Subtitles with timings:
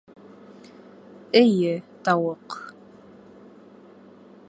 [1.41, 1.75] Эйе,
[2.09, 2.59] тауыҡ.